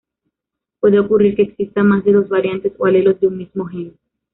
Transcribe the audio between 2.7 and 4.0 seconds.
o alelos de un mismo gen.